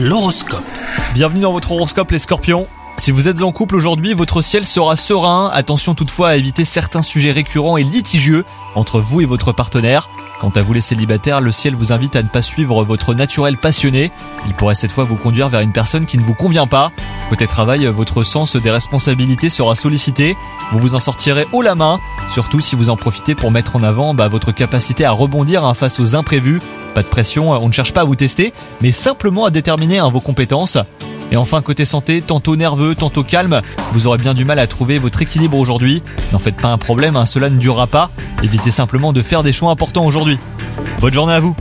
[0.00, 0.62] L'horoscope.
[1.12, 2.68] Bienvenue dans votre horoscope les scorpions.
[2.98, 5.50] Si vous êtes en couple aujourd'hui, votre ciel sera serein.
[5.52, 8.44] Attention toutefois à éviter certains sujets récurrents et litigieux
[8.76, 10.08] entre vous et votre partenaire.
[10.40, 13.56] Quant à vous les célibataires, le ciel vous invite à ne pas suivre votre naturel
[13.58, 14.12] passionné.
[14.46, 16.92] Il pourrait cette fois vous conduire vers une personne qui ne vous convient pas.
[17.28, 20.36] Côté travail, votre sens des responsabilités sera sollicité.
[20.70, 23.82] Vous vous en sortirez haut la main, surtout si vous en profitez pour mettre en
[23.82, 26.60] avant bah, votre capacité à rebondir hein, face aux imprévus.
[26.94, 30.08] Pas de pression, on ne cherche pas à vous tester, mais simplement à déterminer hein,
[30.08, 30.78] vos compétences.
[31.30, 33.60] Et enfin, côté santé, tantôt nerveux, tantôt calme,
[33.92, 36.02] vous aurez bien du mal à trouver votre équilibre aujourd'hui.
[36.32, 38.10] N'en faites pas un problème, hein, cela ne durera pas.
[38.42, 40.38] Évitez simplement de faire des choix importants aujourd'hui.
[41.00, 41.54] Bonne journée à vous